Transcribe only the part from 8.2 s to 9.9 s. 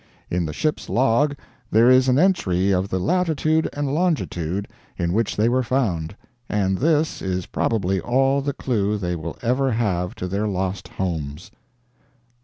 the clue they will ever